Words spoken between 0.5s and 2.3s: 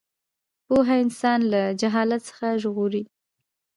پوهه انسان له جهالت